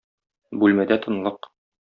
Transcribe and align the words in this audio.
Бүлмәдә 0.63 0.99
тынлык. 1.05 1.51